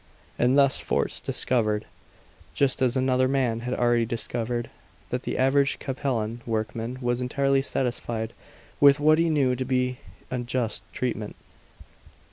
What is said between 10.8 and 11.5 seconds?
treatment.